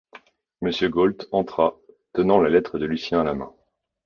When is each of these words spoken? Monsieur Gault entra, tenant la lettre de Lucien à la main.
Monsieur 0.63 0.89
Gault 0.89 1.27
entra, 1.31 1.77
tenant 2.15 2.41
la 2.41 2.49
lettre 2.49 2.79
de 2.79 2.87
Lucien 2.87 3.21
à 3.21 3.23
la 3.23 3.35
main. 3.35 3.53